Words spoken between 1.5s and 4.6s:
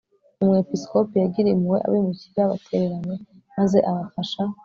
impuhwe abimukira batereranywe maze abafasha